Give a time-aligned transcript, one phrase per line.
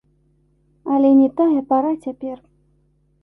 [0.93, 2.37] Але не тая пара цяпер!